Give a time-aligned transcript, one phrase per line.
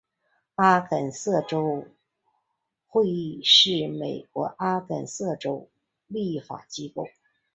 [0.55, 1.85] 阿肯色州议
[2.87, 5.71] 会是美国阿肯色州的
[6.07, 7.07] 立法机构。